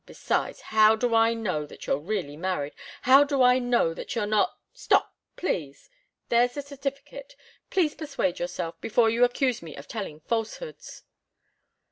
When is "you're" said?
1.85-1.99, 4.15-4.25